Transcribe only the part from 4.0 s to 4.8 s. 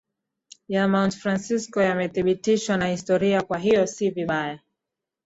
vibaya